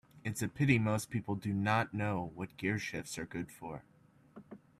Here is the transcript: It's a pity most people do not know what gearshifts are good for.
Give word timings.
It's 0.23 0.41
a 0.41 0.47
pity 0.47 0.79
most 0.79 1.11
people 1.11 1.35
do 1.35 1.53
not 1.53 1.93
know 1.93 2.31
what 2.33 2.57
gearshifts 2.57 3.19
are 3.19 3.25
good 3.27 3.51
for. 3.51 3.83